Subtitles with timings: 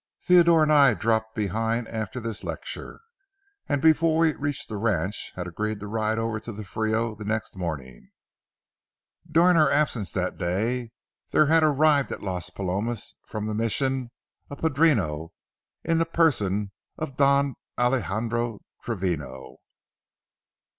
[0.19, 3.01] Theodore and I dropped behind after this lecture,
[3.69, 7.23] and before we reached the ranch had agreed to ride over to the Frio the
[7.23, 8.09] next morning.
[9.31, 10.89] During our absence that day,
[11.29, 14.09] there had arrived at Las Palomas from the Mission,
[14.49, 15.33] a padrino
[15.83, 19.57] in the person of Don Alejandro Travino.